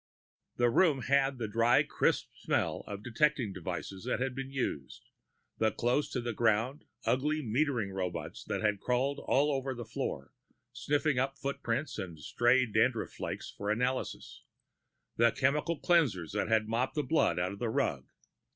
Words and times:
The 0.55 0.71
room 0.71 1.01
had 1.03 1.37
the 1.37 1.47
dry, 1.47 1.83
crisp 1.83 2.31
smell 2.33 2.83
of 2.87 3.03
the 3.03 3.11
detecting 3.11 3.53
devices 3.53 4.03
that 4.05 4.19
had 4.19 4.33
been 4.33 4.49
used 4.49 5.05
the 5.59 5.69
close 5.71 6.09
to 6.09 6.21
the 6.21 6.33
ground, 6.33 6.85
ugly 7.05 7.43
metering 7.43 7.93
robots 7.93 8.43
that 8.45 8.61
had 8.63 8.79
crawled 8.79 9.19
all 9.19 9.51
over 9.51 9.75
the 9.75 9.85
floor, 9.85 10.33
sniffing 10.73 11.19
up 11.19 11.37
footprints 11.37 11.99
and 11.99 12.19
stray 12.19 12.65
dandruff 12.65 13.11
flakes 13.13 13.51
for 13.55 13.69
analysis, 13.69 14.43
the 15.17 15.31
chemical 15.31 15.77
cleansers 15.79 16.31
that 16.31 16.47
had 16.47 16.67
mopped 16.67 16.95
the 16.95 17.03
blood 17.03 17.37
out 17.37 17.51
of 17.51 17.59
the 17.59 17.69
rug. 17.69 18.07